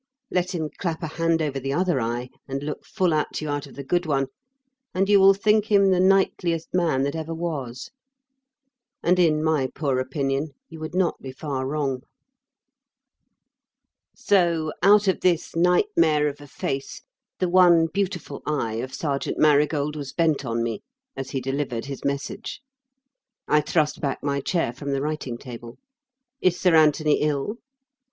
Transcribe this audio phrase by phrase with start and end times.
[0.31, 3.67] Let him clap a hand over the other eye and look full at you out
[3.67, 4.29] of the good one
[4.95, 7.91] and you will think him the Knightliest man that ever was
[9.03, 12.01] and in my poor opinion, you would not be far wrong.
[14.15, 17.03] So, out of this nightmare of a face,
[17.37, 20.81] the one beautiful eye of Sergeant Marigold was bent on me,
[21.15, 22.59] as he delivered his message.
[23.47, 25.77] I thrust back my chair from the writing table.
[26.41, 27.57] "Is Sir Anthony ill?"